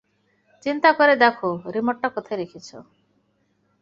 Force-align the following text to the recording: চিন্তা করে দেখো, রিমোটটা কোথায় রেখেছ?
চিন্তা 0.65 0.89
করে 0.93 1.13
দেখো, 1.15 1.49
রিমোটটা 1.75 2.07
কোথায় 2.09 2.39
রেখেছ? 2.39 2.69